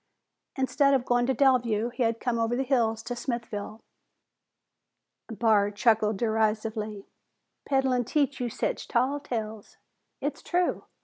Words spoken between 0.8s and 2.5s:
of going to Delview, he had come